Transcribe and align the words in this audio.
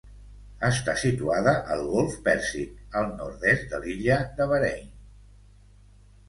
Està 0.67 0.93
situada 1.01 1.51
al 1.75 1.83
golf 1.91 2.15
Pèrsic, 2.27 2.71
al 3.03 3.11
nord-est 3.19 3.69
de 3.75 3.83
l'illa 3.85 4.19
de 4.41 4.49
Bahrain. 4.55 4.91